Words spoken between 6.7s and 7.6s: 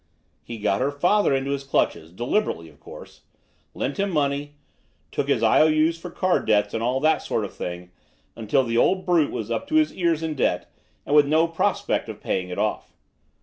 and all that sort of